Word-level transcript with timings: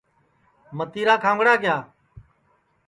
متِیرا 0.77 1.15
کھاؤنگڑا 1.23 1.53
کِیا 1.61 1.75